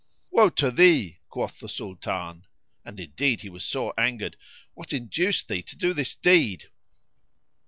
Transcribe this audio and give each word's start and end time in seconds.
"Woe 0.31 0.49
to 0.49 0.71
thee," 0.71 1.19
quoth 1.29 1.59
the 1.59 1.69
Sultan 1.69 2.47
(and 2.83 2.99
indeed 2.99 3.41
he 3.41 3.49
was 3.49 3.63
sore 3.63 3.93
angered); 3.99 4.35
"what 4.73 4.93
induced 4.93 5.47
thee 5.47 5.61
to 5.61 5.75
do 5.77 5.93
this 5.93 6.15
deed?" 6.15 6.71